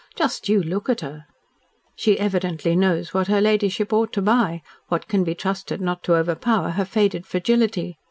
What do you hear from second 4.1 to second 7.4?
to buy what can be trusted not to overpower her faded